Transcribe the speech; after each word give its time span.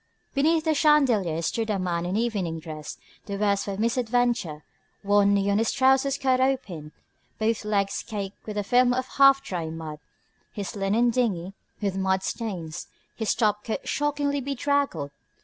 Beneath 0.33 0.63
the 0.63 0.73
chandelier 0.73 1.43
stood 1.43 1.69
a 1.69 1.77
man 1.77 2.07
in 2.07 2.17
evening 2.17 2.59
dress 2.59 2.97
the 3.27 3.35
worse 3.37 3.65
for 3.65 3.77
misadventure, 3.77 4.63
one 5.03 5.31
knee 5.35 5.47
of 5.51 5.59
his 5.59 5.71
trousers 5.71 6.17
cut 6.17 6.39
open, 6.41 6.91
both 7.37 7.63
legs 7.63 8.01
caked 8.01 8.47
with 8.47 8.57
a 8.57 8.63
film 8.63 8.93
of 8.95 9.05
half 9.19 9.43
dry 9.43 9.69
mud, 9.69 9.99
his 10.51 10.75
linen 10.75 11.11
dingy 11.11 11.53
with 11.83 11.97
mud 11.97 12.23
stains, 12.23 12.87
his 13.15 13.35
top 13.35 13.63
coat 13.63 13.87
shockingly 13.87 14.41
bedraggled. 14.41 15.11